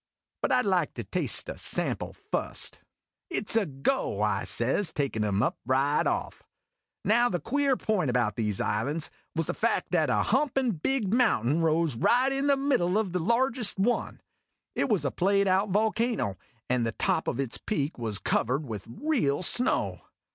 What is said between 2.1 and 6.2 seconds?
fust."" It 's a go!" I says, takin' him up right